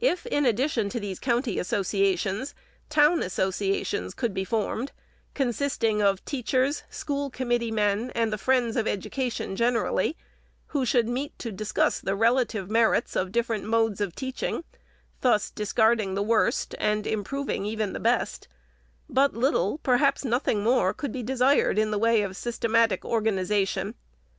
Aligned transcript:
If, 0.00 0.26
in 0.26 0.44
addition 0.44 0.90
to 0.90 1.00
these 1.00 1.18
county 1.18 1.58
associations, 1.58 2.54
town 2.90 3.22
asso 3.22 3.50
ciations 3.50 4.14
could 4.14 4.34
be 4.34 4.44
formed, 4.44 4.92
consisting 5.32 6.02
of 6.02 6.22
teachers, 6.26 6.82
school 6.90 7.30
committee 7.30 7.70
men, 7.70 8.10
and 8.14 8.30
the 8.30 8.36
friends 8.36 8.76
of 8.76 8.86
education 8.86 9.56
generally, 9.56 10.14
who 10.76 10.84
should 10.84 11.06
^meet 11.06 11.32
to 11.38 11.50
discuss 11.50 12.00
the 12.00 12.14
relative 12.14 12.68
merits 12.68 13.16
of 13.16 13.32
differ 13.32 13.54
ent 13.54 13.64
modes 13.64 14.02
of 14.02 14.14
teaching,— 14.14 14.62
thus 15.22 15.48
discarding 15.50 16.14
the 16.16 16.22
worst, 16.22 16.74
and 16.78 17.06
improving 17.06 17.64
even 17.64 17.94
the 17.94 17.98
best,— 17.98 18.48
but 19.08 19.32
little, 19.32 19.78
perhaps 19.82 20.22
nothing 20.22 20.62
more, 20.62 20.92
could 20.92 21.12
be 21.12 21.22
desired 21.22 21.78
in 21.78 21.90
the 21.90 21.98
way 21.98 22.20
of 22.20 22.36
systematic 22.36 23.00
organiza 23.04 23.66
tion. 23.66 23.94